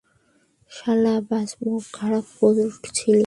[0.71, 3.19] শালা ব্যস মুখ খারাপ করছিল।